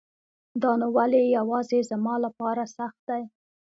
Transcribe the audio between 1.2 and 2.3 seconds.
يواځي زما